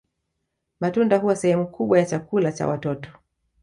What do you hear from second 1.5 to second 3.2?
kubwa ya chakula cha watoto